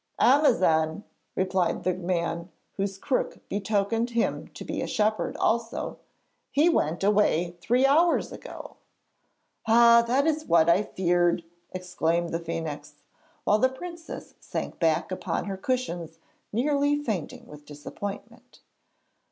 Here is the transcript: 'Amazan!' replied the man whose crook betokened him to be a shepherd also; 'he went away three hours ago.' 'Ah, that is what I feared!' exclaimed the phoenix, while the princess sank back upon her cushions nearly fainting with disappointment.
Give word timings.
'Amazan!' 0.17 1.03
replied 1.35 1.83
the 1.83 1.93
man 1.93 2.49
whose 2.75 2.97
crook 2.97 3.37
betokened 3.49 4.09
him 4.09 4.47
to 4.47 4.65
be 4.65 4.81
a 4.81 4.87
shepherd 4.87 5.37
also; 5.37 5.99
'he 6.49 6.67
went 6.67 7.03
away 7.03 7.55
three 7.61 7.85
hours 7.85 8.31
ago.' 8.31 8.77
'Ah, 9.67 10.03
that 10.07 10.25
is 10.25 10.45
what 10.47 10.67
I 10.67 10.81
feared!' 10.81 11.43
exclaimed 11.71 12.29
the 12.29 12.39
phoenix, 12.39 12.95
while 13.43 13.59
the 13.59 13.69
princess 13.69 14.33
sank 14.39 14.79
back 14.79 15.11
upon 15.11 15.45
her 15.45 15.55
cushions 15.55 16.17
nearly 16.51 16.95
fainting 16.95 17.45
with 17.45 17.63
disappointment. 17.67 18.61